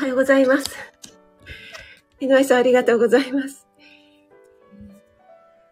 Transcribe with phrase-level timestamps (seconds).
[0.00, 0.64] おはようございます。
[2.20, 3.68] 井上さん、ありがとうございます。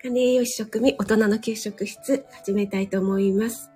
[0.03, 3.71] 金栄養士食味、大人の給食室、始めたいと思います。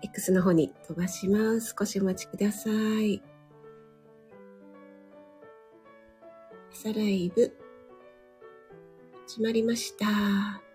[0.00, 1.74] X の方に飛ばします。
[1.78, 3.22] 少しお待ちください。
[6.72, 7.54] 朝ライブ、
[9.26, 10.67] 始まりました。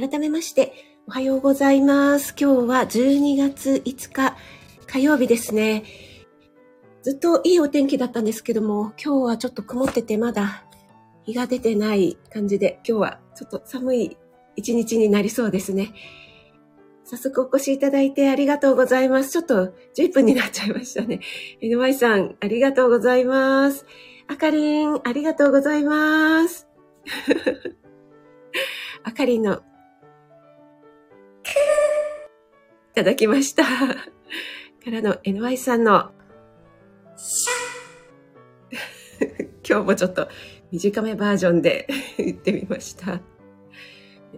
[0.00, 0.72] 改めまして、
[1.06, 2.34] おはようございます。
[2.40, 4.34] 今日は12月5日
[4.86, 5.84] 火曜日ですね。
[7.02, 10.64] ずっといいお天気だったんですけども、今日はちょっと曇っててまだ
[11.24, 14.16] 日が出てない感じで、今日はちょっと寒い
[14.56, 15.92] 一日になりそうですね。
[17.04, 19.32] 早速お越しいただいてありがとうございます。
[19.32, 21.20] ちょっと10分になっちゃいましたね。
[21.60, 23.84] NY さん、ありがとうございます。
[24.28, 26.66] あかりん、ありがとうございます。
[29.04, 29.60] あかりんの、
[33.00, 33.64] ただきました。
[33.64, 36.10] からの NY さんの、
[39.66, 40.28] 今日もちょっと
[40.70, 43.22] 短めバージョンで 言ってみました。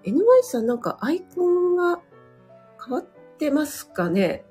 [0.04, 2.00] NY さんなんかアイコンが
[2.84, 4.44] 変わってますかね？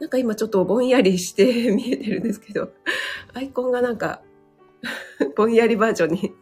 [0.00, 2.72] なんか今ちょっとぼんやりして見えてるんですけど、
[3.34, 4.22] アイコンがなんか
[5.36, 6.34] ぼんやりバージョンに。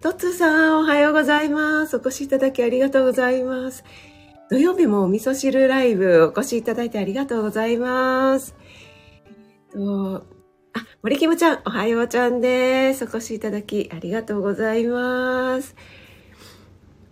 [0.00, 1.96] トッツーさん、おはようございます。
[1.96, 3.84] お越しいただきありがとうございます。
[4.52, 8.54] 土曜日もお味噌汁ライブお越しいただいてありがとうございます。
[9.24, 10.26] えっと、
[10.74, 13.06] あ、森キムちゃん、おはようちゃんです。
[13.06, 15.74] お越しいただきありがとうございます。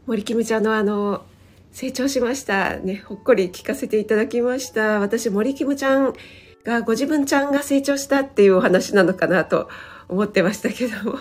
[0.04, 1.24] 森キムちゃんのあの、
[1.72, 2.76] 成長しました。
[2.76, 5.00] ね、ほっこり聞かせていただきました。
[5.00, 6.12] 私、森キムちゃん
[6.66, 9.70] が、ご自分ちゃんが成長したっていうお話なのかなと
[10.10, 11.18] 思ってましたけども。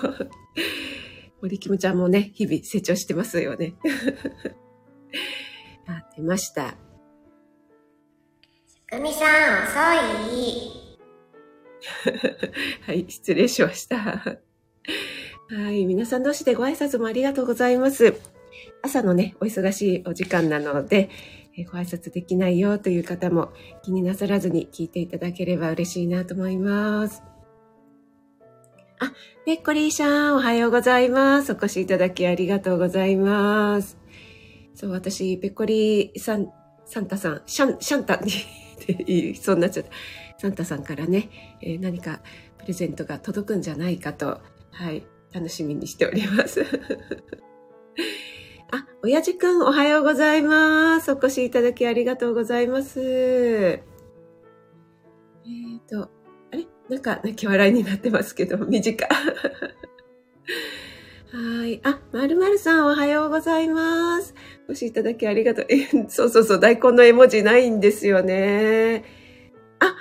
[1.42, 3.76] 森キムちゃんもね、日々成長してますよね。
[5.90, 6.76] あ、出ました。
[8.88, 9.74] くみさん、遅
[10.36, 10.80] い。
[12.86, 13.98] はい、失礼しました。
[15.50, 18.14] はい、皆さん同士でご挨拶もありがとうございます。
[18.82, 21.10] 朝のね、お忙しいお時間なので、
[21.58, 23.52] えご挨拶できないよという方も
[23.84, 27.24] 気になさらずに聞いていただければ嬉しいなと思います。
[29.00, 29.14] あ、
[29.46, 31.54] ペッコリーさん、おはようございます。
[31.54, 33.99] お越しいただきありがとうございます。
[34.80, 36.54] そう、私、ペコリーさん、
[36.86, 38.36] サンタさん、シャン、シャンタに っ
[38.86, 39.92] て言いそうになっちゃった。
[40.38, 42.22] サンタさんからね、えー、何か
[42.60, 44.40] プレゼントが届くんじゃないかと、
[44.72, 45.04] はい、
[45.34, 46.64] 楽しみにしております。
[48.72, 51.12] あ、親父くんおはようございます。
[51.12, 53.02] お越しいただきありがとうございます。
[53.02, 56.10] えっ、ー、と、あ
[56.56, 56.66] れ？
[56.88, 59.10] なんか泣き笑いになってますけど、 短。
[61.34, 61.82] はい。
[61.84, 64.34] あ、まるまるさんおはようございます。
[64.70, 65.66] お越しいただきありがとう。
[65.70, 69.04] え、そうそうそう、大根の絵文字ないんですよね。
[69.80, 69.96] あ、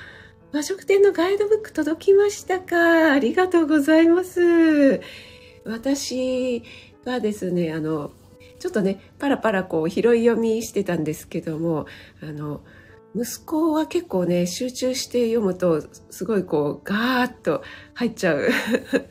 [0.53, 5.01] 和食店のガイドブック届きましたかありがとうございます。
[5.65, 6.63] 私
[7.05, 8.13] がですね、あの、
[8.59, 11.87] ちょっとねパラパラこう拾い読みしてたんですけども
[12.23, 12.61] あの
[13.15, 17.63] 息子は結構ね集中して読むとすごいこうガーッと
[17.95, 18.49] 入っちゃう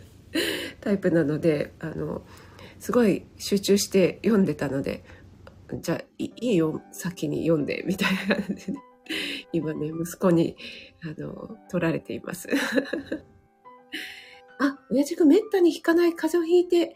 [0.81, 2.23] タイプなのであの
[2.79, 5.03] すごい集中して読んでたので
[5.81, 8.79] じゃあいいよ先に読んでみたいな感じで、
[9.53, 10.55] 今ね息子に
[11.03, 12.47] あの取られています
[14.59, 16.95] あ親父がめったに引かない風邪をひいて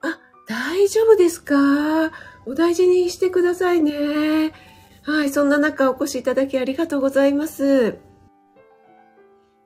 [0.00, 2.12] あ大丈夫ですか？
[2.46, 4.52] お大事にしてくださいね。
[5.02, 7.98] はい、そんな中お越しいただきありがとうございます。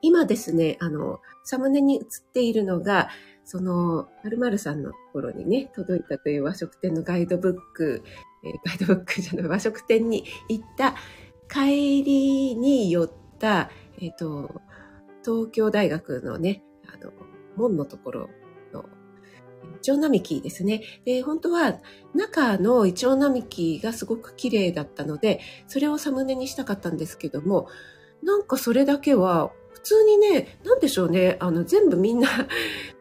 [0.01, 3.09] 今ですね、あの、サムネに映っているのが、
[3.45, 8.03] その、〇〇さんのところにね、届いたという和食店のガイドブック、
[8.43, 10.95] えー、ガイドブックじゃない、和食店に行った
[11.47, 13.69] 帰りに寄った、
[14.01, 14.61] えっ、ー、と、
[15.23, 17.13] 東京大学のね、あの、
[17.55, 18.29] 門のところ
[18.73, 18.85] の
[19.77, 20.81] イチョウ並木ですね。
[21.05, 21.79] で、本当は
[22.13, 27.67] 中のイチョウ並木がすごく綺麗だったので、それをサムネにしたかったんですけども、
[28.23, 32.27] なんかそれだけは普通にね、なんでしょうね、あの全部みんな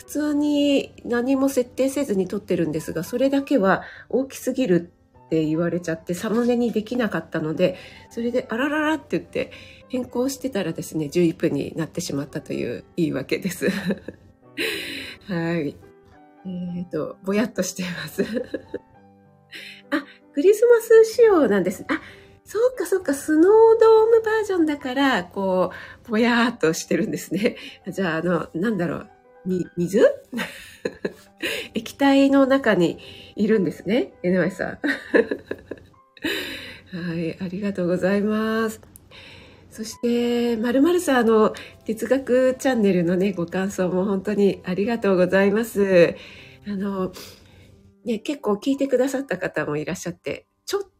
[0.06, 4.93] 普通に何も設定せずに撮ってるんですが、それだけは大きすぎる
[5.27, 7.77] って言われちゃってサムネにできなかったので、
[8.11, 9.51] それであらららって言って
[9.89, 13.69] 変更してたらですね、11分になってしまったという言い訳です。
[15.29, 15.77] はい。
[16.47, 18.25] えっ、ー、と、ぼやっとしています。
[19.91, 20.05] あ、
[20.35, 21.85] クリスマス仕様なんです。
[21.89, 22.03] あ、
[22.45, 23.45] そうかそうか、スノー
[23.81, 25.73] ドームバージョンだから、こ
[26.07, 27.57] う、ぼやーっとしてるんですね。
[27.89, 29.11] じゃあ、あの、なんだろう。
[29.44, 30.02] 水？
[31.75, 32.99] 液体の中に
[33.37, 34.12] いるんですね。
[34.23, 34.79] NY さん。
[36.94, 38.81] はい、ありがとうございます。
[39.70, 41.52] そして、まるまるさん、の、
[41.85, 46.14] 哲学チャンネルのね、ご感想も本当にありがとうございます。
[46.67, 47.12] あの、
[48.05, 50.47] ね、結構聞いてくださった方もいらっしゃって、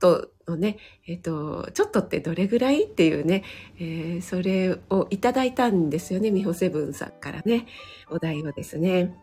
[0.05, 3.43] とのね、えっ、と、ちょっとってどれぐらいっていうね、
[3.79, 7.67] えー、それをいただいたんですよね、みほセブンさんからね、
[8.11, 9.17] お題をですね。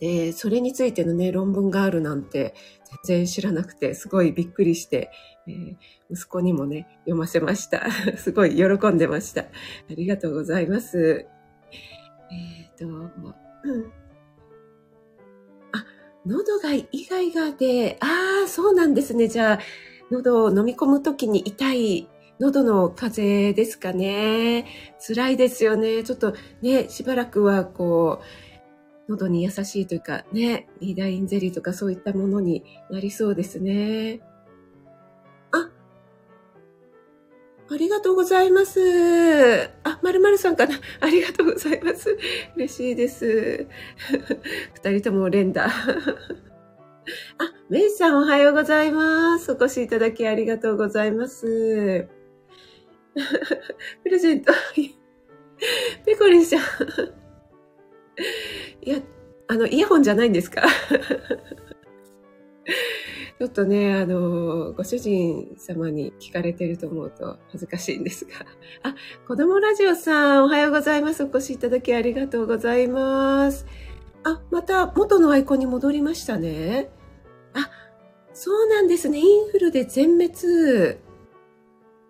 [0.00, 2.54] で、それについてのね、論文があるなんて
[3.04, 5.10] 全然知らなくて、すごいびっくりして、
[5.46, 5.76] えー、
[6.10, 7.90] 息子にもね、読ませました。
[8.16, 9.42] すごい喜んでました。
[9.42, 9.46] あ
[9.90, 11.26] りがとうございます。
[12.30, 14.01] えっ、ー、と、うん
[16.24, 19.28] 喉がイガイガで、ああ、そうなんですね。
[19.28, 19.58] じゃあ、
[20.10, 22.08] 喉を飲み込むときに痛い
[22.38, 24.66] 喉の風邪ですかね。
[24.98, 26.04] 辛いですよね。
[26.04, 28.20] ちょっとね、しばらくはこ
[29.08, 34.20] う、喉に優しいというかね、リーダインゼリーとかそういったものになりそうですね。
[37.70, 39.70] ありがとうございます。
[39.84, 40.74] あ、まるまるさんかな。
[41.00, 42.16] ありがとうございます。
[42.56, 43.66] 嬉しいです。
[44.74, 45.66] 二人とも連打。
[47.38, 49.52] あ、メイさんおはようございます。
[49.52, 52.08] お越しいただきありがとうございます。
[54.02, 54.52] プレゼント。
[56.04, 56.62] ペコリンちゃん。
[58.82, 59.00] いや、
[59.48, 60.62] あの、イヤホンじゃないんですか？
[63.42, 68.34] ちょっとね、あの、ご主人様に聞かれてると思うと恥ずかしいんですが。
[68.84, 68.94] あ、
[69.26, 71.24] 子供ラジオさん、おはようございます。
[71.24, 73.66] お越しいただきありがとうございます。
[74.22, 76.88] あ、また元のアイコンに戻りましたね。
[77.52, 77.68] あ、
[78.32, 79.18] そうなんですね。
[79.18, 81.00] インフルで全滅。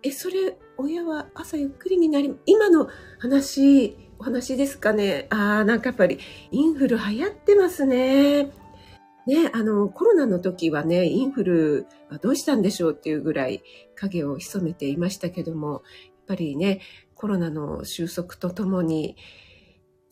[0.03, 5.25] え、それ、親は朝ゆっくりになり、今の話、お話ですかね。
[5.31, 6.19] ああ、なんかやっぱり
[6.51, 8.51] インフル流行ってますね。
[9.25, 13.63] ね、あの、コロナの時はね、インフルはどうしたんでしょうっていうぐらい
[13.95, 15.81] 影を潜めていましたけども、やっ
[16.27, 16.81] ぱりね、
[17.15, 19.15] コロナの収束とともに、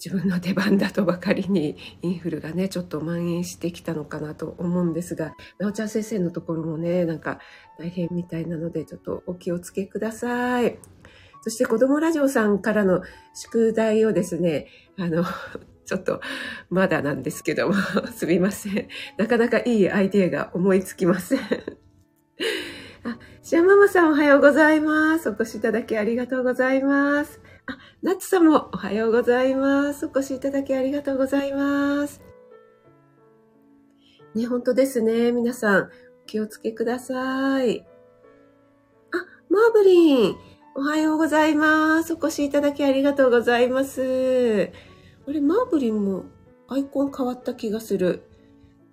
[0.03, 7.37] 自分の出番だとばかりにインフルがね、ちょっと蔓延してきたのかなと思うんですが、なおちゃん先生のところもね、なんか
[7.77, 10.79] 大変みたいなので、ちょっとお気をつけください。
[11.41, 13.01] そして子供ラジオさんからの
[13.33, 14.67] 宿題をですね、
[14.97, 15.23] あの、
[15.85, 16.21] ちょっと
[16.69, 17.73] まだなんですけども、
[18.13, 18.87] すみません。
[19.17, 21.39] なかなかいいアイディアが思いつきません。
[23.03, 25.29] あ、シアママさんおはようございます。
[25.29, 27.41] お越しいただきありがとうございます。
[27.65, 30.05] あ、ナッツさんもおはようございます。
[30.05, 32.21] お越しいただきありがとうございます。
[34.35, 35.31] ね、本当ですね。
[35.31, 37.85] 皆さん、お気をつけください。
[39.11, 39.17] あ、
[39.49, 40.35] マーブリン、
[40.73, 42.13] おはようございます。
[42.13, 44.71] お越しいただきありがとうございます。
[45.27, 46.23] あれ、マーブリンも
[46.69, 48.23] アイコン変わった気がする。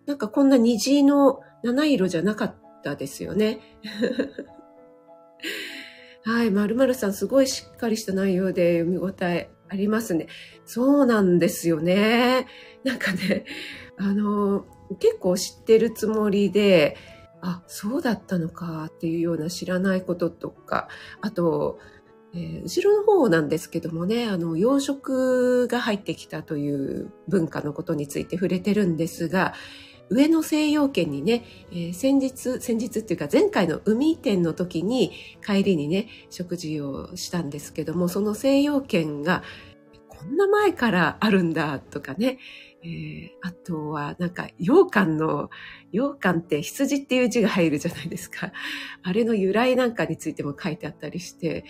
[0.05, 3.61] なんかこんな虹の七色じゃなかったですよね。
[6.25, 10.27] はい、まるまるさんすごいしっかりした内容で読み応えありますね。
[10.67, 12.49] そうなんですよね。
[12.83, 13.45] なんかね、
[13.97, 14.67] あの、
[14.99, 16.97] 結構知ってるつもりで、
[17.41, 20.89] あ、そうだったのかっていうような知らないこととか、
[21.21, 21.79] あと、
[22.35, 29.55] えー、後ろの方なんですけどもね、あの、養殖が入ってきたという文化のことについて触れてるんですが、
[30.11, 35.13] 上野西洋圏にね、えー、先日、先日っていうか前回の海店の時に
[35.45, 39.43] 帰りにね、食事をしたんですけども、その西洋圏が
[40.09, 42.39] こんな前からあるんだとかね、
[42.83, 45.51] えー、あとはなんか羊羹の、
[45.93, 48.53] 羊羹って羊っていう字が入るじゃないですか。
[49.03, 51.65] あれの由来なんかについても書いてあったりして、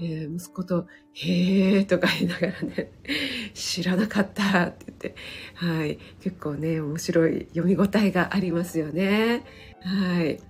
[0.00, 2.92] えー、息子と、へーとか言いながらね、
[3.54, 5.14] 知らなかったって言って、
[5.54, 9.44] はい、結構ね、面白い読み応えがありますよね。
[9.80, 10.40] はい。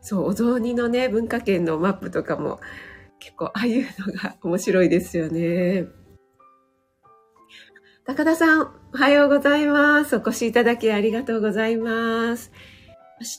[0.00, 2.60] そう、お雑煮のね、文化圏のマップとかも、
[3.18, 5.86] 結構ああいうのが面白いですよね。
[8.04, 10.16] 高田さん、おはようございます。
[10.16, 12.50] お越しいただきありがとうございます。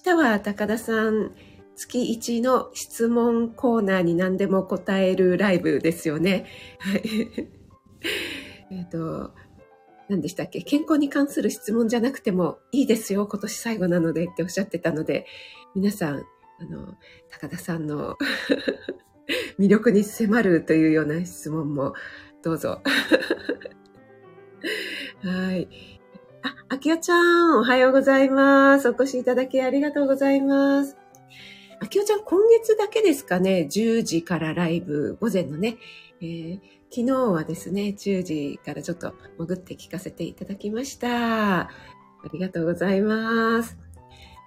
[0.05, 1.31] 明日は高田さん、
[1.75, 6.45] 月1の質問コーナーに何でも答えるライブですよね。
[6.79, 7.03] はい。
[8.71, 9.33] えっと、
[10.07, 10.61] 何でしたっけ？
[10.61, 13.27] 健康に関する質問じゃなくてもいいですよ。
[13.27, 15.25] 今年最後なのでっておっしゃってたので、
[15.75, 16.23] 皆さん、
[16.61, 16.95] あの、
[17.29, 18.15] 高田さんの
[19.59, 21.93] 魅力に迫るというような質問も
[22.41, 22.81] どうぞ。
[25.23, 25.69] はい。
[26.43, 28.89] あ、あきおちゃん、おはようございます。
[28.89, 30.97] お越しいただきありがとうございます。
[31.79, 35.77] あきおちゃん、今月だけですかね、10時からライブ、午前のね、
[36.19, 41.61] えー、昨日はですね、10時からちょっと潜って聞かせていただきました。
[41.61, 41.69] あ
[42.33, 43.77] りがとうございます。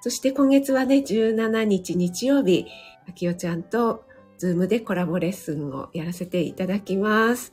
[0.02, 2.66] そして今月はね、17日日曜日、
[3.09, 4.04] あきおちゃんと
[4.37, 7.50] Zoom でコラボレッスンをやらせていただきます。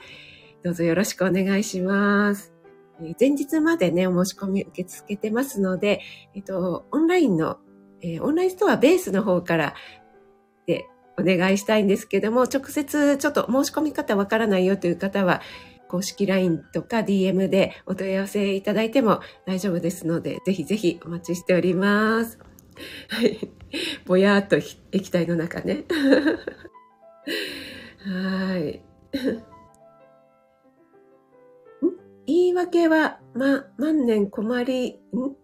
[0.62, 2.53] どうぞよろしくお願いします。
[3.20, 6.02] 前日までね、お申し込み受け付けてますので、
[6.36, 7.58] えっと、オンラインの、
[8.02, 9.74] えオンラインストアベースの方から
[10.68, 10.86] で
[11.18, 15.42] お願いしたいんですけども、直接ちょっと申し込み方わからないよという方は、
[15.88, 22.40] 公式 LINE とか DM でお問い合わせいただいても大丈夫ですので、ぜひぜひお待ちしております。
[23.10, 23.52] はい。
[24.06, 24.58] ぼやーっと
[24.92, 25.86] 液体の中ね。
[28.06, 28.82] はい。
[32.54, 34.98] い訳は、ま、万年困り、ん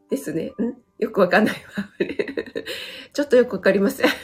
[0.10, 0.46] ですね。
[0.46, 0.52] ん？
[1.00, 1.62] よくわかんないわ。
[3.14, 4.10] ちょっとよくわかりません。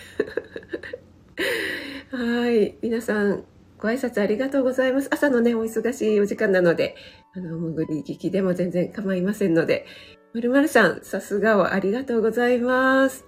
[2.11, 2.77] はい。
[2.81, 3.43] 皆さん、
[3.79, 5.09] ご挨拶ありがとうございます。
[5.11, 6.95] 朝のね、お忙しいお時間なので、
[7.33, 9.85] あの、潜り聞きでも全然構いませんので、
[10.33, 13.25] まるまるさん、さすがをありがとうございます。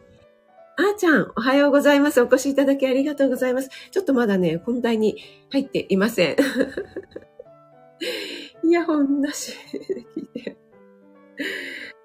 [0.78, 2.22] あーちゃん、おはようございます。
[2.22, 3.70] お越しいただきありがとうございます。
[3.92, 5.18] ちょっとまだね、本題に
[5.50, 6.36] 入っていません。
[8.68, 10.58] イヤホンなしで聞いて。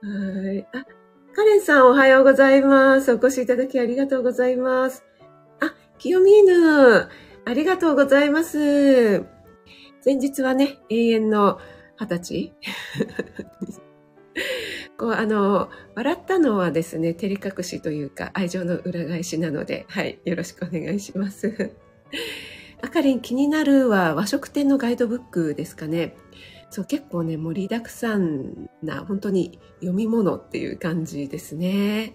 [0.00, 0.68] はい。
[0.72, 0.86] あ、
[1.34, 3.12] カレンさん、おはようございます。
[3.12, 5.04] お越しいただきありがとうございます。
[5.60, 7.08] あ、清見犬、
[7.44, 9.24] ありがとうございます。
[10.04, 11.58] 前日はね、永遠の
[11.98, 12.52] 二十歳
[14.96, 21.72] こう、あの、笑ったのはですね、照れ隠しというか、愛情の裏返しなので、はい、よろしくお願いします。
[22.82, 26.16] あかりん気になるは和食店のガイドブックですかね。
[26.72, 32.14] そう、結構ね、盛りだくさんな、本当に読み物っていう感じですね。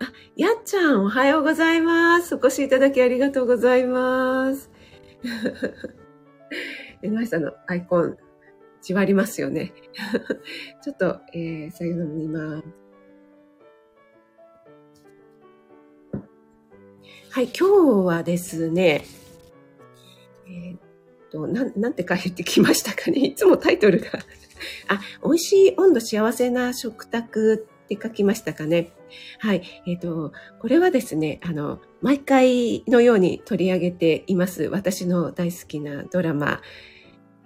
[0.00, 2.34] あ、やっちゃん、おはようございます。
[2.34, 4.70] お越しいただきありがとうございます。
[7.02, 8.16] えなさんのアイコン、
[8.80, 9.74] じわりますよね。
[10.82, 12.64] ちょっと、えー、さよなら今。
[17.28, 19.04] はい、今日はですね、
[20.46, 20.81] えー
[21.32, 23.18] と、なん、なんて書いてきましたかね。
[23.24, 24.10] いつもタイトルが。
[24.88, 28.92] あ、美味しい温度幸せな食卓って書きましたかね。
[29.38, 29.62] はい。
[29.86, 34.64] えっ、と、これはですね、あの、毎回のように取り上げています。
[34.64, 36.60] 私の大好きなドラマ。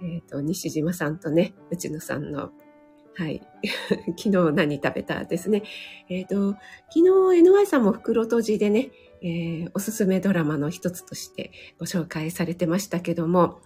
[0.03, 2.51] えっ、と、西島さんとね、内野さんの、
[3.15, 3.41] はい。
[4.19, 5.63] 昨日何食べたですね。
[6.11, 6.53] えっ、と、
[6.91, 7.01] 昨
[7.33, 8.91] 日 NY さんも袋閉じでね、
[9.23, 13.61] えーおすすめドラマの一つとしてご紹介されてましたけども、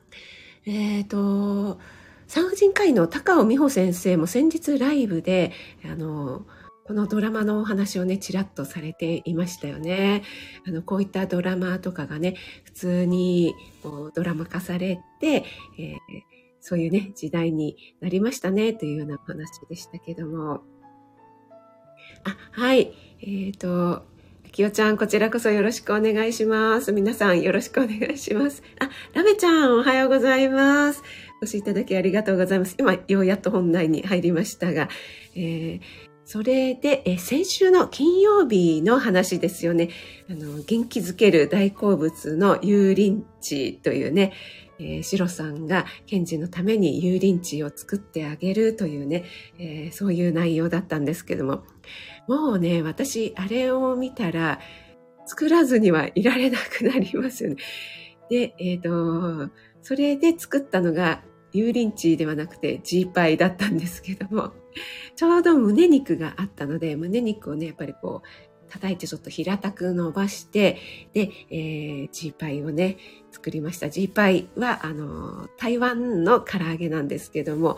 [0.66, 1.78] えっ、と、
[2.26, 5.52] 産婦人科医の高尾美穂先生も先日ライブで、
[5.85, 6.45] あの、
[6.85, 10.23] このドラマのお話をね、ちらっとされていましたよね。
[10.66, 15.45] あの、こういったドラマとかがね、普通にこうドラマ化されて、
[15.78, 15.97] えー
[16.61, 20.62] そういうね、時代になりましたね、というようなお話でしたけども。
[22.25, 22.92] あ、はい。
[23.23, 24.04] えっ、と、
[24.52, 26.92] きよちゃん、こちらこそよろしくお願いします。
[26.92, 28.62] 皆さんよろしくお願いします。
[28.80, 31.02] あ、ラメちゃん、おはようございます。
[31.40, 32.75] お越しいただきありがとうございます。
[32.78, 34.88] 今、ようやっと本題に入りましたが、
[35.35, 35.80] えー
[36.25, 39.88] それで、えー先週の金曜日の話ですよね。
[40.30, 44.33] あの、元気づける大好物の油淋鶏というね、
[44.78, 49.25] えー、シロさんがケンジのために油淋鶏を作ってあげるというね、
[49.59, 51.64] えーそういう内容だったんですけども、
[52.29, 54.61] もうね、私、あれを見たら、
[55.27, 57.57] 作らずにはいられなくなりますよね。
[58.29, 59.50] で、えっ、と、
[59.83, 61.23] それで作ったのが、
[61.53, 64.53] 油淋鶏ではなくて、ジーパイだったんですけども、
[65.17, 70.79] ちょうど胸肉があったので、胸肉をね、やっぱりこう、叩いてちょっと平たく伸ばして、
[71.12, 72.99] で、えー、ジーパイをね、
[73.33, 73.91] 作りました。
[73.91, 77.77] ジーパイは、あの、台湾の唐揚げなんですけども、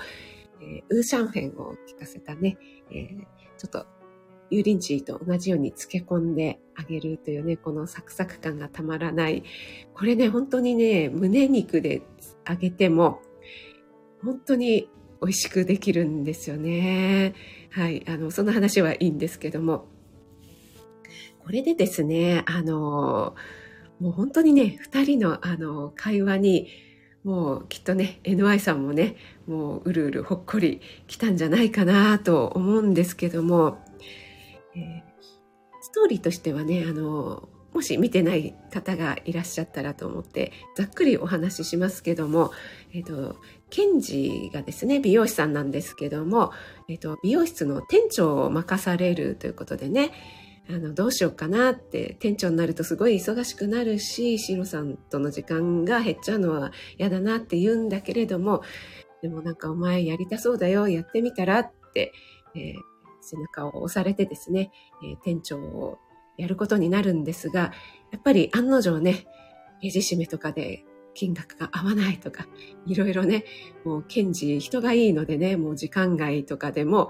[0.61, 2.59] えーウーシャンフェンを効かせたね、
[2.91, 3.87] えーちょっと
[4.53, 9.43] 油淋鶏と同じように漬け込んであげるというね、このサクサク感がたまらない。
[9.95, 12.03] これね、本当にね、胸肉で
[12.49, 13.23] 揚げても、
[14.23, 14.89] 本当に
[15.21, 17.35] 美味しくできるんですよね。
[17.71, 18.05] はい。
[18.09, 19.87] あの、その話はいいんですけども。
[21.45, 23.35] これでですね、あの、
[23.99, 26.69] もう本当にね、二人のあの、会話に、
[27.25, 29.17] もうきっとね、NY さんもね、
[29.47, 33.79] もううるうるほっこり来たんじゃないかなと思うんですけども、
[34.77, 35.03] えー。
[35.81, 42.53] ストーリーとしてはね、あの、もし見てない方がいらっしゃったらと思って、ざっくりお話ししますけども、
[42.93, 43.37] えっ、と、
[43.71, 46.53] ケンジがですね、美容師さんなんですけども、
[46.89, 50.13] えっ、と、美容室の店長を任されるということでね、
[50.69, 58.63] あの、どうしようかなって、店長になるとすごい忙しくなるし、シロさんとの時間が減っちゃうのは嫌だなって言うんだけれども、
[59.23, 62.13] でもなんかお前やりたそうだよ、やってみたらって、
[62.55, 62.75] えー、
[63.23, 64.71] 背中を押されてですね、
[65.03, 65.99] えー、店長を
[66.37, 67.73] やることになるんですが、
[68.11, 69.27] やっぱり案の定ね、
[69.83, 72.47] レジ締めとかで金額が合わないとか、
[72.87, 73.45] いろいろね、
[73.85, 77.09] もう検事人がいいのでね、もう時間外とかでも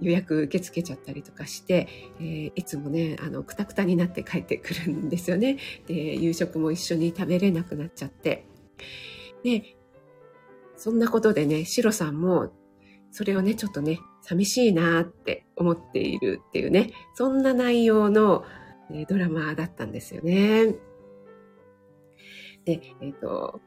[0.00, 1.88] 予約受け付けちゃったりとかして、
[2.18, 5.58] えー、いつもね、あの、くたくたになって帰ってくるんですよね。
[5.86, 8.46] で、夕食も一緒に食べれなくなっちゃって。
[9.44, 9.76] で、
[10.76, 12.50] そんなことでね、シロさんも、
[13.12, 18.44] それをね、ちょっとね、寂しいなって思っているっていうね、そんな内容の、
[18.92, 20.74] えドラマだったんですよね。
[22.64, 23.60] で、えっ、ー、と、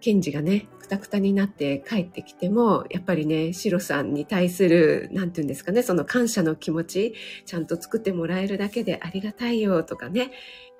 [0.00, 7.14] ケンジがね、くたくたになって帰ってきても、やっぱりね、シロさんに対する、なんて言うんですかね、その感謝の気持ち、
[7.46, 10.32] ちゃんと作ってもらえるだけでありがたいよとかね、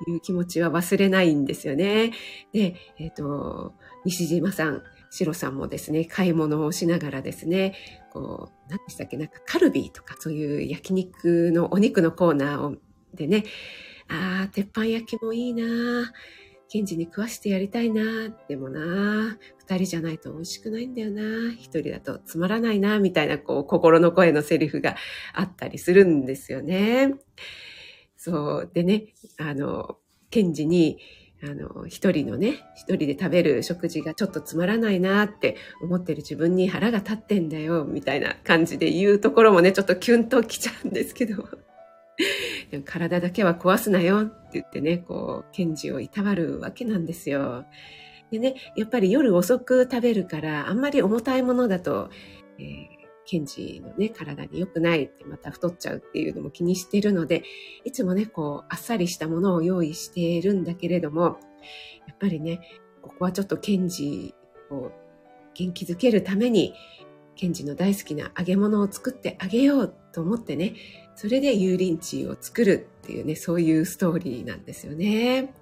[0.08, 2.12] いう気持ちは忘れないんですよね。
[2.52, 3.74] で、えっ、ー、と、
[4.04, 4.82] 西島さん、
[5.14, 7.75] シロさんもですね、買い物をしながらですね、
[8.11, 12.78] こう、何でしたっけ、なんかカルビーとかそういう焼肉のお肉のコーナー
[13.12, 13.45] でね、
[14.09, 16.11] ああ、鉄板焼きもいいな
[16.71, 24.97] ケンジに食わしてやりたいなでもな二人じゃないと美味しくないんだよな一人だとつまらないなみたいな、こう、心の声のセリフが
[25.35, 27.16] あったりするんですよね。
[28.16, 28.71] そう。
[28.73, 29.99] でね、あの、
[30.31, 30.99] ケンジに、
[31.44, 41.49] あの、一人のね、一人で食べる食事がちょっとつまらないなって思ってる自分に腹が立ってんだよ、みたいな感じで言うところもね、ちょっとキュンときちゃうんですけど。
[42.70, 47.64] でも体だけは壊すなよって言ってね、こう、検事をいたわるわけなんですよ。
[48.30, 52.11] でね、やっぱり夜遅く食べるから、あんまり重たいものだと、
[52.58, 57.42] えー、ケンジのね、体に良くないって、また太っちゃうっていうのも気にしているので、
[57.84, 61.38] いつもね、こう、あっさりしたものを用意しているんだけれども、
[62.06, 62.60] やっぱりね、
[63.00, 64.34] ここはちょっとケンジ
[64.70, 64.90] を
[65.54, 66.74] 元気づけるために、
[67.34, 70.74] ケンジの大好きな揚げ物を作ってあげようと思ってね、
[71.14, 75.52] それで油淋鶏を作るっていうね、そういうストーリーなんですよね。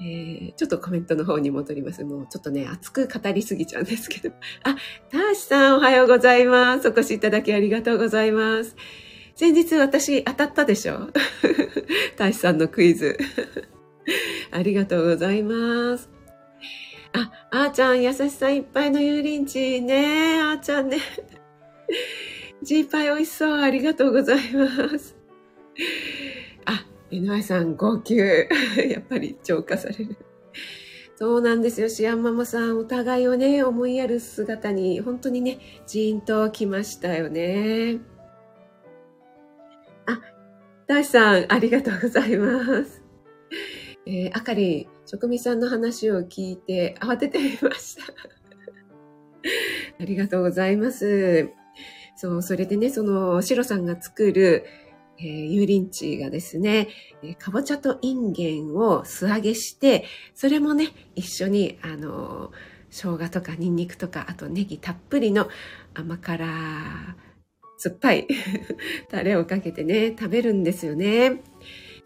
[0.00, 2.04] えー、ちょっとコメントの方に戻ります。
[2.04, 4.34] もうちょっとね、熱く語りすぎちゃうんですけど。
[4.64, 4.76] あ、
[5.10, 6.88] ターシさんおはようございます。
[6.88, 8.76] お越しいただきありがとうございます。
[9.34, 11.08] 先日私当たったでしょ？
[12.16, 13.16] ターシさんのクイズ。
[14.52, 16.10] ありがとうございます。
[17.12, 20.40] あ、あーちゃん、優しさいっぱいの油淋鶏ね。
[20.42, 20.98] あーちゃんね。
[22.62, 23.52] ジーパイ美味しそう。
[23.60, 25.16] ありがとうございます。
[27.14, 28.16] 井上さん、号泣。
[28.90, 30.16] やっぱり浄化される。
[31.16, 31.88] そうなんですよ。
[31.88, 38.00] シアンママさん、お互いをね、思いやる姿に、本当にね、ジーンと来ましたよね。
[40.06, 40.20] あ、
[40.88, 43.04] 大さん、ありがとうございます。
[44.06, 48.02] えー、あかり、職味さんの話を聞いて慌ててみました。
[50.02, 51.48] ありがとうございます。
[52.16, 54.64] そう、それでね、その、シロさんが作る、
[55.18, 56.88] えー、油淋鶏がですね、
[57.22, 62.50] えー、かぼちゃとインゲンを素揚げして、それもね、一緒に、あのー、
[62.90, 65.48] 生姜とかニンニクとか、あとネギたっぷりの
[65.94, 67.16] 甘辛、
[67.78, 68.28] 酸っぱい
[69.10, 71.42] タレをかけてね、食べるんですよね。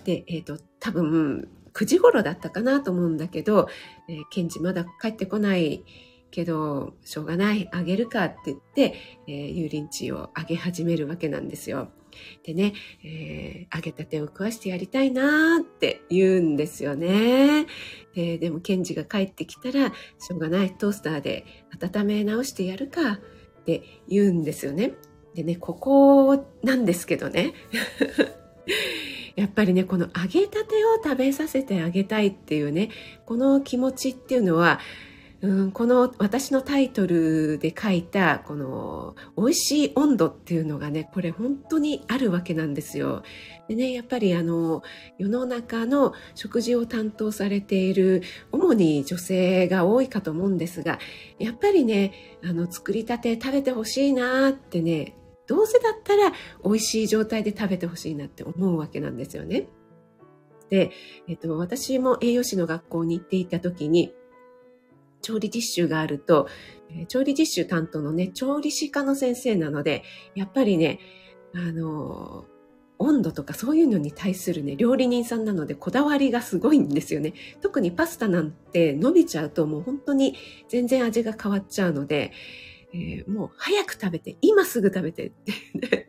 [0.04, 3.68] で、えっ、ー、と、多分、9時頃だったかなと思うんだけど、
[4.08, 5.84] えー、ケンジまだ帰ってこない
[6.30, 8.94] けど、しょうがない、あげるかって言って、
[9.26, 11.90] えー、油淋鶏をあげ始めるわけなんですよ。
[12.42, 12.72] でね、
[13.04, 17.66] えー、揚げたてを食わしてやりたいなーって言うんですよね。
[18.14, 21.44] ででも、ケンジが帰ってきたら、しょうがない、トースターで
[21.80, 23.18] 温め直してやるかっ
[23.64, 24.94] て言うんですよね。
[25.34, 27.52] でね、ここなんですけどね。
[29.36, 32.90] やっぱりね、この揚げたてを食べさせてあげたいっていうね、
[33.24, 34.80] この気持ちっていうのは、
[35.40, 43.22] うん、この私のタイトルで書いたこの美味しい温度っていうのがねこれ本当にあるわけなんですよ。
[43.68, 44.82] でねやっぱりあの
[45.16, 50.98] 世の中の食事を担当されている主に女性が多いかと思うんですが
[51.38, 55.14] やっぱりねあの作りたて食べてほしいなってね
[55.46, 56.32] どうせだったら
[56.64, 59.68] 美味しい状態で食べてほしいなって思うわけなんですよね。
[60.68, 60.90] で、
[61.26, 64.12] えっと、私も栄養士の学校に行っていた時に
[65.22, 66.48] 調理実習があると、
[67.08, 70.02] 調理実習担当のね、調理師科の先生なので、
[70.34, 70.98] やっぱりね、
[71.54, 72.46] あの、
[72.98, 77.34] 温度とかそういうのに対するね、料理人さんなのでこだわりがすごいんですよね。
[77.60, 80.34] 特にパスタなんて伸びちゃうともう本当に
[80.68, 82.32] 全然味が変わっちゃうので、
[82.92, 85.30] えー、もう早く食べて、今すぐ食べてっ
[85.80, 86.08] て、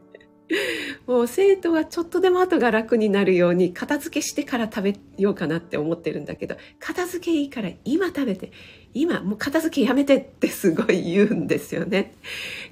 [1.06, 8.52] もう生徒はちょっとでも後が楽になるように片付けしてから食べようかなって思ってるんだけど、片付けいいから今食べて、
[8.94, 12.14] 今もう片付けやめてってすごい言うんですよね。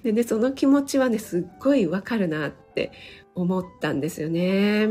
[0.04, 2.92] でね、その気持ちはね、すっごいわかるなって
[3.36, 4.90] 思ったんですよね。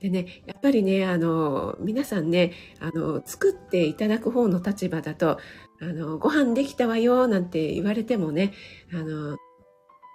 [0.00, 5.38] でね、やっぱりね、あの、皆さんね、あの、作っていただく方の立場だと、
[5.80, 8.52] あの、ご飯できたわよ、なんて言われてもね、
[8.92, 9.36] あの、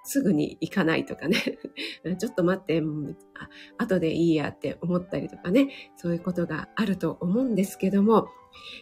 [0.06, 1.38] すぐに行かないとかね、
[2.20, 2.82] ちょっと待って、
[3.78, 8.28] あ後でいいやって思ったりとかね、そういうことがあると思うんですけども、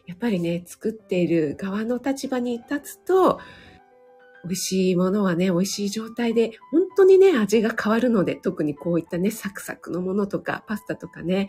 [0.05, 3.39] やっぱりね、作っている側の立場に立つと、
[4.43, 11.47] 美味しいものはね、美味しい状態で、本当にね、味が変わるので、特にこういったね、サクサクのものとか、パスタとかね、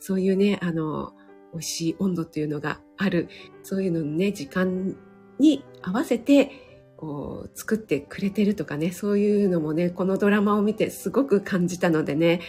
[0.00, 1.12] そういうね、あの、
[1.52, 3.28] 美味しい温度っていうのがある、
[3.62, 4.96] そういうのね、時間
[5.38, 6.67] に合わせて、
[6.98, 12.40] こう、作ってくれてるとかね、そういうのもね、このドラマを見てすごく感じたのでね、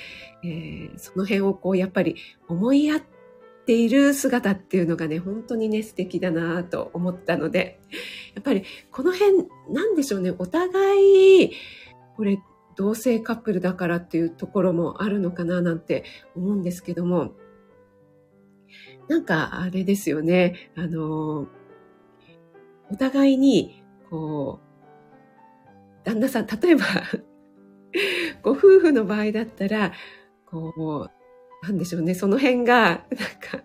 [0.44, 2.16] えー、その辺をこう、やっぱり
[2.48, 3.02] 思いやっ
[3.66, 7.80] ている姿っていうのがね、本当にね、素敵だなと思ったので、
[8.34, 11.52] やっぱりこの辺、なんでしょうね、お互い、
[12.18, 12.40] これ、
[12.76, 17.34] 同性カップルだからっていうところもあるのかななんて思うんですけども、
[19.10, 21.48] なんかあれですよね、あの、
[22.92, 23.79] お互いに、
[24.10, 26.86] こう、旦那さん、例えば
[28.42, 29.94] ご夫婦の場合だったら、
[30.46, 31.10] こ
[31.64, 33.00] う、なんでしょうね、その辺が、なん
[33.40, 33.64] か、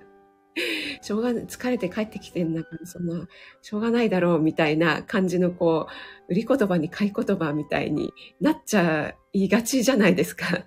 [1.01, 3.27] しょうが、疲れて帰ってきてんだから、そんな、
[3.63, 5.87] しょうがないだろう、みたいな感じの、こ
[6.29, 10.67] う、売り言葉に買い言葉みたいになっちゃいがちじゃないですか。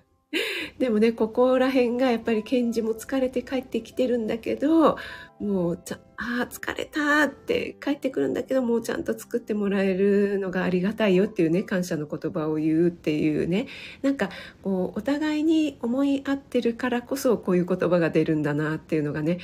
[0.78, 4.96] でもね、ここら辺がやっぱりケンジも疲れて帰ってきてるんだけど、
[5.40, 13.66] もうちゃ、ああ、疲れたって帰ってくるんだけど、もうちゃんと作ってもらえるのがありがたいよっていうね、感謝の言葉を言うっていうね、
[14.02, 14.30] なんか
[14.62, 19.38] こう、お互いに思い合ってるからこそこういう言葉が出るんだなっていうのがね、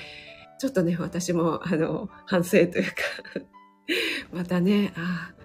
[0.61, 2.93] ちょっとね、私もあの、反省というか。
[4.33, 5.45] またね、ああ、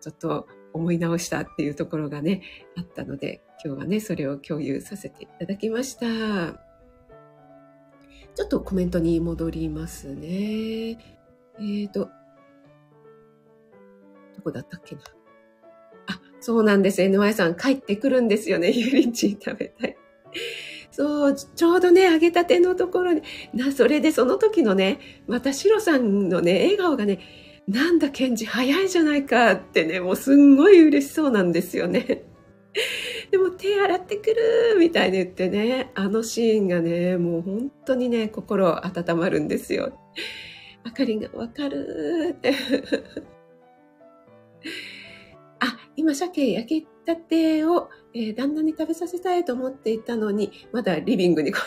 [0.00, 2.42] ちょっと思い直したっていうところがね、
[2.76, 6.58] あったので、今日はね、それを共有させていただきました。
[8.34, 10.98] ちょっとコメントに戻りますね。
[11.58, 12.10] えーと、
[14.36, 15.02] どこだったっけな？
[16.08, 17.00] あ、そうなんです。
[17.02, 18.70] NY さん帰ってくるんですよね。
[18.76, 19.96] ユリンチ食べたい。
[20.90, 27.20] そう、ちょうどね、揚げたてのところに、な、それでその時のね、またシロさんのね、笑顔がね、
[27.66, 32.24] なんだ、ケンジ早いじゃないかってね、もうすんごい嬉しそうなんですよね。
[33.30, 39.98] でも手洗ってくるみたいに言ってね、あのシーンがね、もう本当にね、心温まるんですよ。
[40.84, 42.52] あかりがわかるって。
[45.60, 51.52] あ、今鮭焼きたてを、えー、旦那に食べさせたいと思っていたのに、まだリビングに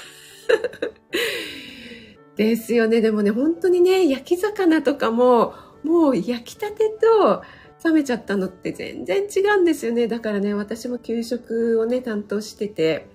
[2.35, 3.01] ですよね。
[3.01, 5.55] でもね、本当にね、焼き魚とかも、
[5.87, 7.43] もう焼きたてと
[7.83, 10.07] 冷めちゃったのって全然違うんですよね。
[10.07, 13.07] だからね、私も給食をね、担当してて、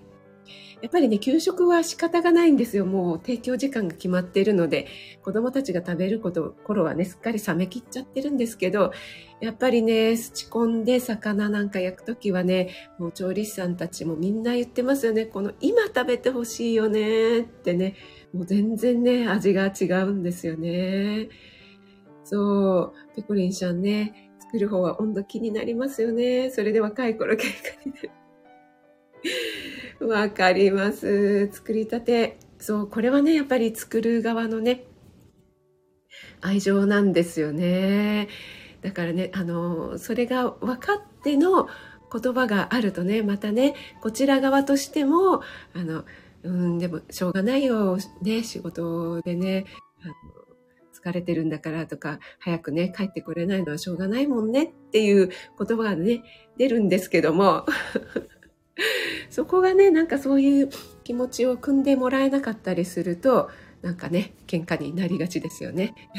[0.83, 2.85] やっぱりね、給食は仕方がないんですよ。
[2.87, 4.89] もう提供時間が決まっているので、
[5.23, 8.93] 子供たちが食べること頃はね、すっかり冷めきっちゃってるんですけど、
[9.41, 15.27] やっぱりね、すち込んで魚なんか焼くときはね、もう調理師さんたちもみんな言ってますよね。
[15.27, 17.95] この今食べてほしいよねってね、
[18.33, 21.29] もう全然ね、味が違うんですよね。
[22.33, 26.49] そう、ペコリンちゃんね、作る方は温度気になりますよね。
[26.49, 27.45] それで若い頃喧嘩
[27.85, 28.01] にな
[30.01, 30.09] る。
[30.09, 31.53] わかります。
[31.53, 32.39] 作りたて。
[32.59, 34.87] そう、これはね、やっぱり作る側のね、
[36.41, 38.29] 愛情なんですよね。
[38.81, 41.69] だからね、あの、それが分かっての
[42.11, 45.43] 言葉があるとね、またね、こちら側としても、
[45.75, 46.07] あの、
[46.45, 49.67] うん、でもしょうがないよ、ね、仕事でね、
[50.03, 50.42] あの
[51.03, 56.23] 疲れてるんだからとか、早くね、帰ってこれないのはしょうがないもんねっていう言葉がね、
[56.57, 57.67] 出るんですけども、
[59.31, 60.71] そこがね、なんかそういう
[61.05, 63.51] 気持ちを汲んでもらえなかったりすると、
[63.83, 65.95] なんかね、喧嘩になりがちですよね。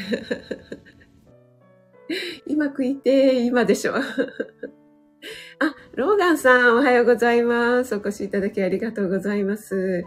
[2.45, 3.95] 今食いて、今でしょ。
[5.59, 7.95] あ、ローガンさん、おはようございます。
[7.95, 10.03] お越しいただきありがとうございます。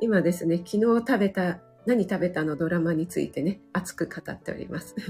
[0.00, 4.94] 今ですね、昨日食べた何食べたのドラマについてね、熱く語っております。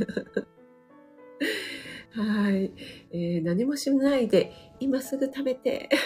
[2.13, 2.73] はい、
[3.13, 5.89] えー、何もしないで、今すぐ食べて。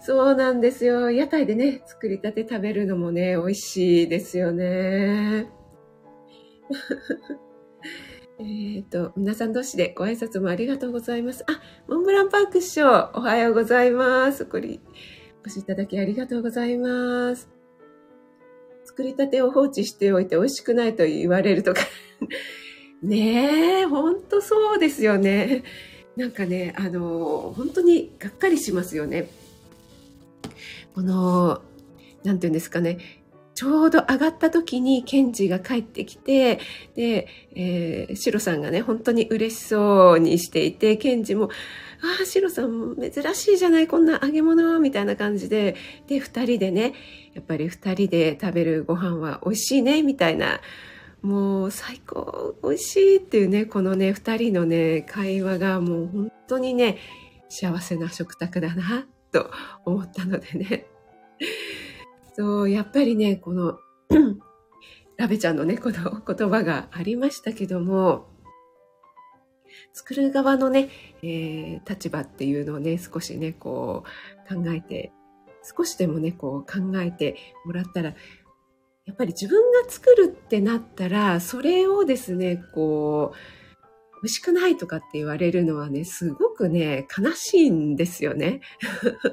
[0.00, 1.10] そうなんですよ。
[1.10, 5.50] 屋台でね、作りたて食べるのもね、美味しいですよね。
[8.38, 11.44] えっ、と、皆さん同士でご挨拶もありがとうございます。
[11.48, 14.46] あ、モンブランパーク師匠、おはようございます。
[14.46, 14.78] これ、
[15.42, 17.55] お越しいただきありがとうございます。
[18.96, 21.82] 作りたてを放置しておいて美味しくないと言われるとか。
[23.02, 25.64] ねえ、ほんとそうですよね。
[26.16, 29.28] なんかね、あの、本当にがっかりしますよね。
[30.94, 31.60] この、
[32.24, 32.96] なんていうんですかね、
[33.54, 36.58] ちょうど上がった時にケンジが帰ってきて、
[36.94, 41.50] で、えー、シロさんがね、本当に嬉しそうにしていて、ケンジも、
[42.02, 46.94] ああ、シロさん珍しいじゃない、こんな揚げ物、みたいな感じで、で、二人でね、
[47.34, 50.60] やっぱり二人で食べるご飯は美味しいね、みたいな、
[51.22, 56.98] もう最高、美味しいっていうね、このね、二人のね、会話がもう本当にね、
[57.48, 59.50] 幸せな食卓だな、と
[59.84, 60.86] 思ったのでね。
[62.34, 63.78] そう、やっぱりね、この、
[65.16, 68.28] ラベちゃんのね、この言葉がありましたけども、
[69.96, 70.90] 作る側のね、
[71.22, 74.04] えー、立場っていうのをね、少しね、こ
[74.50, 75.10] う考えて、
[75.62, 78.14] 少しでもね、こう考えてもらったら、
[79.06, 83.36] やっぱり自分が作るってなったら、それをですね、こう、
[84.22, 88.60] 美味しくないとかって言われるのはね、すごくね、悲しいんですよね。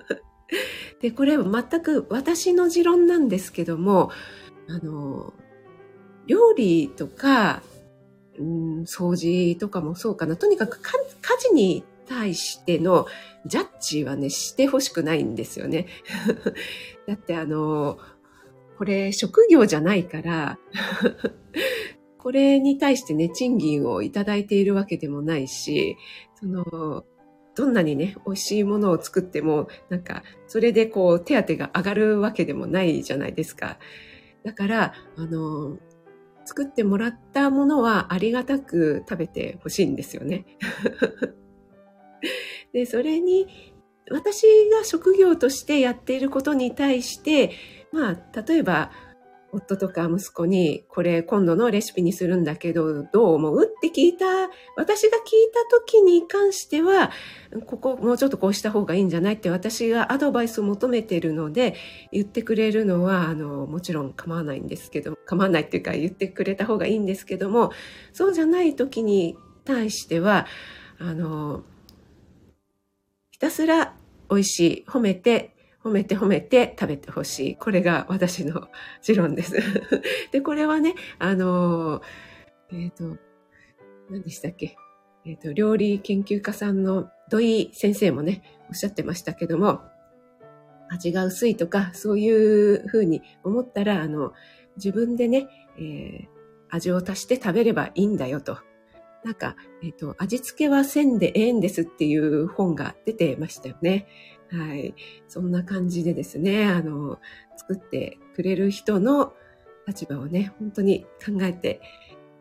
[1.01, 4.11] で、これは全く私の持論なんですけども、
[4.69, 5.33] あの、
[6.25, 7.61] 料理とか、
[8.39, 10.35] うん、掃除とかもそうかな。
[10.35, 10.91] とにかく家
[11.39, 13.07] 事に対しての
[13.45, 15.87] ジャッジはね、してほしくないんですよね。
[17.07, 17.97] だってあの、
[18.77, 20.59] これ職業じゃないから、
[22.17, 25.97] これに対してね、賃金をいただいているわけでもないし、
[26.35, 27.03] その、
[27.55, 33.77] どんなにね、美味しいものを作っても、なんか、それでこう、手当が上がるわけでもないじゃないですか。
[34.43, 35.77] だから、あの、
[36.45, 40.45] 作ってもらったものはありがたく食べてほしいんですよね。
[42.73, 43.47] で、それに、
[44.11, 47.51] 私が職業としてやっていることに対して、
[47.91, 48.91] まあ、例えば、
[49.53, 53.65] 夫とか息子に、これ今度のレシピにするんだけど、どう思う？
[53.65, 54.25] って聞いた、
[54.75, 57.11] 私が聞いた時に関しては、
[57.67, 59.35] ここもうちょっとこうした方がいいんじゃない？
[59.35, 61.75] って私がアドバイスを求めてるので、
[62.11, 67.71] 言ってくれるのは、あの、もちろん構わないんですけど、構わないっていうか言ってくれた方がいいんですけども、
[68.11, 70.47] そうじゃない時に対しては、
[70.99, 71.63] あの、
[73.31, 73.93] ひたすら
[74.29, 75.52] 美味しい、褒めて、
[75.83, 77.55] 褒めて褒めて食べてほしい。
[77.57, 78.69] これが私の
[79.01, 79.57] 持論です。
[80.31, 82.01] で、これはね、あの、
[82.71, 83.17] えっ、ー、と、
[84.09, 84.77] 何でしたっけ？
[85.25, 89.81] えっ、ー、と、料理研究家さんの土井先生もね、おっしゃってましたけども、
[90.89, 94.33] 味が薄いとか、そういうふうに思ったら、あの、
[94.77, 96.27] 自分でね、えー、
[96.69, 98.57] 味を足して食べればいいんだよと。
[99.23, 104.07] なんか、えっ、ー、と、味付けは線でええんですっていう本が出てましたよね。
[104.53, 104.93] はい。
[105.27, 107.19] そんな感じでですね、あの、
[107.57, 109.33] 作ってくれる人の
[109.87, 111.81] 立場をね、本当に考えて、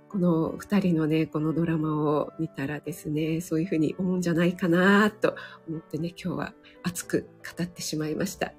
[0.09, 8.53] この二人のね、このドラマを見たらですね、そういうふうに思うんじゃないかなと思ってね、今日は熱く語ってしまいました。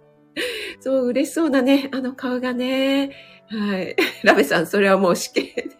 [0.80, 3.12] そう、嬉しそうなね、あの顔がね、
[3.48, 3.96] はい。
[4.22, 5.70] ラベさん、それはもう死刑。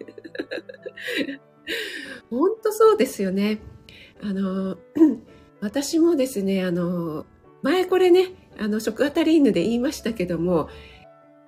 [2.30, 3.58] 本当そうですよね。
[4.22, 4.78] あの、
[5.60, 7.26] 私もですね、あの、
[7.62, 10.68] 前これね、あの、食あたり犬で言いましたけども、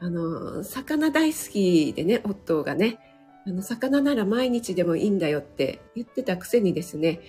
[0.00, 2.98] あの、魚大好きでね、夫がね、
[3.46, 7.20] あの、魚なら毎日でもいいんだよって言ってたくせにですね、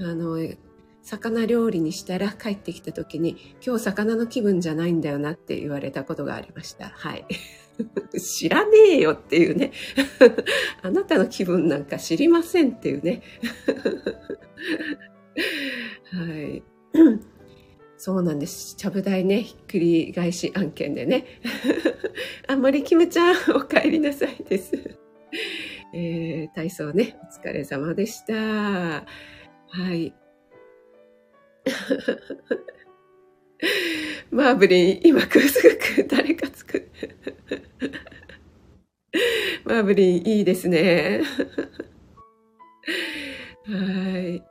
[0.00, 0.38] あの、
[1.02, 6.88] 魚料理にしたら帰ってきた時に、今日魚の気分じゃないんだよなって言われたことがありました。
[6.88, 7.24] はい。
[8.18, 9.72] 知らねえよっていうね。
[10.82, 13.22] あなたの気分なんか知りませんっていうね。
[16.12, 16.62] はい。
[17.96, 18.76] そうなんです。
[18.76, 21.26] ちゃぶ台ね、ひっくり返し案件でね。
[22.46, 24.72] あ、森キムちゃん、お帰りなさいです。
[25.92, 28.34] えー、体操ね、お疲れ様でした。
[28.34, 29.04] は
[29.94, 30.14] い。
[34.30, 36.88] マーブリン、今くすぐく誰かつく。
[39.64, 41.22] マーブリン、いいですね。
[43.64, 44.42] はい。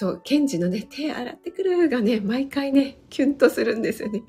[0.00, 4.22] そう、ケンジのね、手洗ってくるがね、毎回ね、キュンとするんですよね。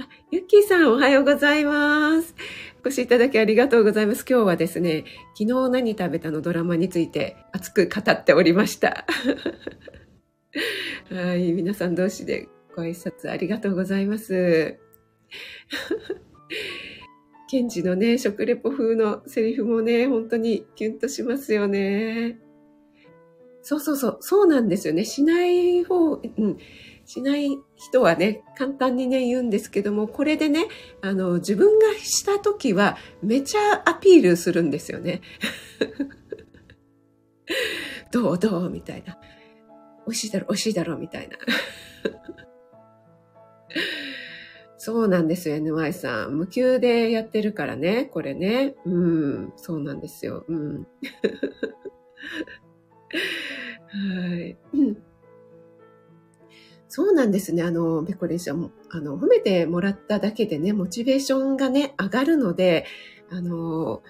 [0.00, 2.36] あ、ユッキーさんおはようございます。
[2.84, 4.24] お越しいただきありがとうございます。
[4.24, 5.02] 今日はですね、
[5.36, 9.06] 昨日何食べたのドラマについて熱く語っておりました。
[11.10, 14.78] はい、皆さん同士でご挨拶ありがとうございます。
[17.50, 22.38] ケンジのね、食レポ風のセリフもね、本当にキュンとしますよね。
[23.68, 25.04] そうそうそう、そうなんですよね。
[25.04, 26.56] しない方、うん、
[27.04, 30.68] しない人はね、簡単にね、言うんですけども、これでね、
[31.02, 35.20] あの、自分がした時は、めちゃアピールするんですよね。
[38.10, 39.18] どうどうみたいな。
[40.06, 41.36] 美味しいだろ、美味しいだろ、みたいな。
[44.78, 46.38] そうなんですよ、NY さん。
[46.38, 48.76] 無給でやってるからね、これね。
[48.86, 50.46] うん、そうなんですよ。
[50.48, 50.86] うん。
[53.10, 54.56] はい。
[56.88, 57.62] そうなんですね。
[57.62, 62.86] あの、ペコレーション、あの、褒めてもらっただけでね、モチベーションがね、上がるので、
[63.30, 64.02] あの、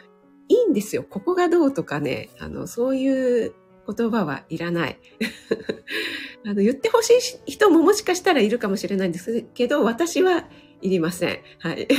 [0.48, 1.04] いいんですよ。
[1.08, 3.54] ここがどうとかね、あの、そういう
[3.94, 4.98] 言葉はいらない。
[6.46, 7.11] あの言ってほし
[7.46, 10.48] い人ももしかしたらいるかもしれないんですけど、私は
[10.80, 11.40] いりません。
[11.58, 11.88] はい。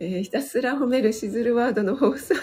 [0.00, 2.34] えー、ひたすら褒めるしずるワードの放送。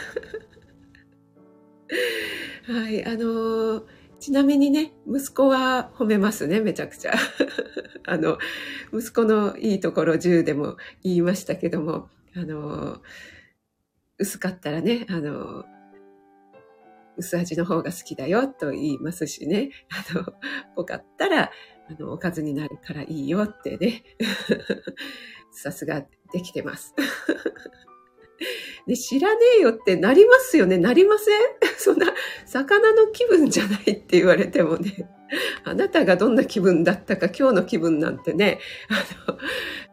[2.67, 3.83] はい、あのー、
[4.19, 7.13] ちなみにね、息子は褒めますね、めちゃくちゃ。
[8.05, 8.37] あの、
[8.93, 13.01] 息子のいいところ10でも言いましたけども、あのー、
[14.19, 15.77] 薄かったらね、あのー
[17.17, 19.71] 薄味の方が好きだよと言いますしね。
[19.89, 20.33] あの、
[20.75, 21.51] 濃かったら、
[21.89, 24.03] あの、おかずになるからいいよってね。
[25.51, 26.93] さすができてます。
[28.87, 30.77] で、知らねえよってなりますよね？
[30.77, 31.37] なりません？
[31.77, 32.13] そんな、
[32.45, 35.09] 魚の気分じゃないって言われてもね。
[35.65, 38.59] あなたがどんな気分だったか今日の気分なんてね、
[39.27, 39.37] あの、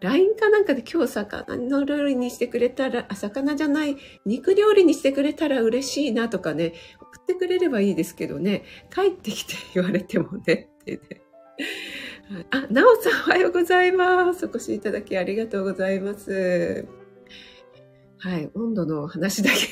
[0.00, 8.62] LINE かなんかで今日魚の料理にしてくれたら、あ、魚じゃない、肉料理にしてくれたら嬉しいなとかね、送ってくれればいいですけどね、
[8.94, 11.00] 帰ってきて言われてもね、ってね。
[12.52, 14.46] あ、なおさんおはようございます。
[14.46, 16.86] お越しいただきありがとうございます。
[18.24, 19.68] はい、温度の話だけ。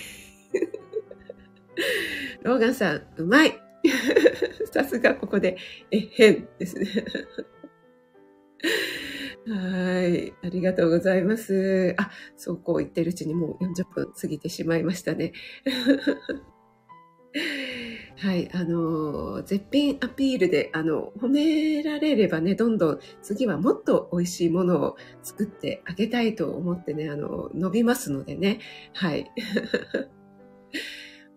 [2.44, 3.58] ローガンさん、うまい。
[4.70, 5.56] さすがここで、
[5.90, 6.86] え、変ですね。
[9.48, 10.34] はい。
[10.42, 11.94] ありがとうございます。
[11.96, 15.32] あ、そうこう言ってるうちにもう40分過ぎてしまいましたね。
[18.18, 18.50] はい。
[18.52, 28.60] あの、絶品アピールで、あの、褒められればね、どんどん次はもっと美味しいものを作ってあげたいと思ってね、あの、伸びますのでね。
[28.92, 29.30] はい。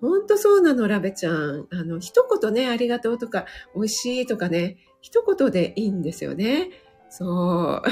[0.02, 1.68] ほんとそうなの、ラベちゃん。
[1.72, 6.70] あの、一言ね、ありがとうとか、美味しいとかね、一言でいいんですよね。
[7.10, 7.28] そう。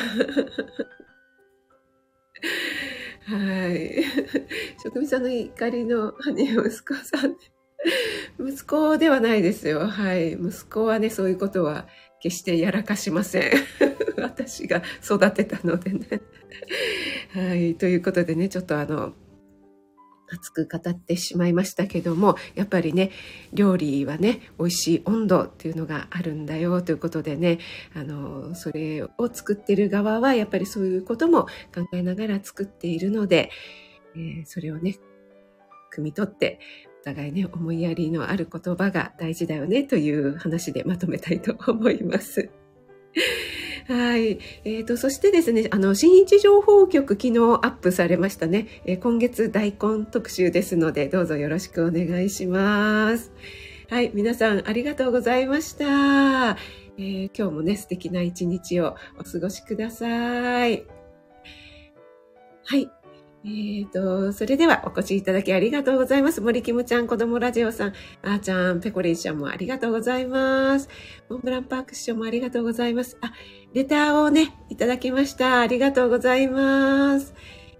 [3.25, 4.03] はい。
[4.83, 7.37] 職人さんの怒りの羽息子さん。
[8.39, 9.87] 息子ではないですよ。
[9.87, 10.33] はい。
[10.33, 11.87] 息子はね、そういうことは
[12.21, 13.51] 決してやらかしません。
[14.17, 16.21] 私が育てたのでね。
[17.33, 17.75] はい。
[17.75, 19.13] ということでね、ちょっとあの、
[20.31, 23.11] 熱く語ってしまいましたけどもやっぱりね
[23.51, 27.59] 料理はね美味しい温度っていうのがあるんだよということでね
[27.93, 31.43] あのそれを作ってる側はやっぱりそういうことも
[31.73, 33.51] 考えながら作っているので、
[34.15, 34.97] えー、それをね
[35.95, 36.59] 汲み取って
[37.03, 42.49] 互いね思いやりのある言葉が大事だよねという話でまとめたいと思います。
[43.87, 44.39] はい。
[44.63, 48.67] えっ、ー、と、そしてですね、あの、新一情報局昨日アップされましたね。
[48.85, 53.31] えー、今月大根特集ですので、どうぞよろしくお願いします。
[53.89, 54.11] はい。
[54.13, 56.57] 皆さんありがとうございました。
[56.97, 60.85] えー、今日もね、素敵な一日をお過ごしください。
[62.65, 63.02] はい。
[63.45, 66.39] えーと、それではお越しいただきありがとうございます。
[66.39, 70.87] 森キムちゃん、子供ラジオさん、あーちゃん、ペコリンちゃんもありがとうございます。
[71.29, 73.17] モンブランパーク師匠もありがとうございます。
[73.19, 73.33] あ、
[73.73, 75.59] レターをね、いただきました。
[75.59, 77.33] ありがとうございます。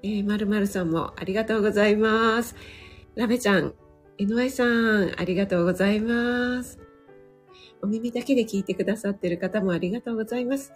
[0.04, 2.58] えー、まるまるさんもありがとうございます。
[3.16, 3.74] ラベちゃん、
[4.20, 6.78] NY さん、ありがとうございます。
[7.82, 10.74] お耳だけで聞いてくださってる方もありがとうございます。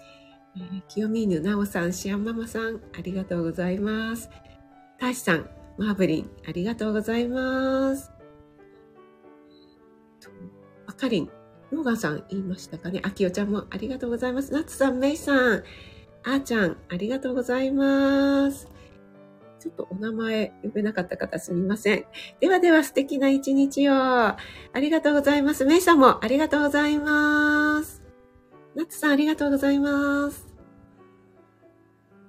[0.56, 4.30] えー、清見犬なおさん、シアンママさん、ありがとうございます。
[5.00, 8.12] タシさん、マーブリン、ありがとうございます。
[10.88, 11.30] あかりん、
[11.72, 13.02] ローガンさん言いましたかね。
[13.04, 14.52] あきおちゃんもありがとうございます。
[14.52, 15.64] ナツさん、メイさん、
[16.24, 18.68] あーちゃん、ありがとうございます。
[19.60, 22.06] ちょっとお名前呼べなかった方すみません。
[22.40, 23.94] ではでは素敵な一日を。
[23.94, 24.38] あ
[24.76, 25.66] りがとうございます。
[25.66, 28.04] メイさんもありがとうございます。
[28.76, 30.47] ナツさんありがとうございます。